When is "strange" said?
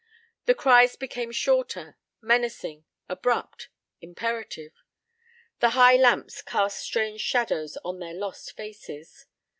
6.79-7.21